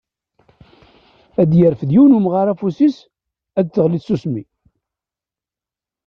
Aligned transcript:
Ad 1.41 1.51
yerfed 1.57 1.89
yiwen 1.93 2.11
n 2.13 2.17
umɣar 2.17 2.47
afus-is, 2.53 2.97
ad 3.59 3.65
d-teɣli 3.67 3.99
tsusmi. 3.99 4.43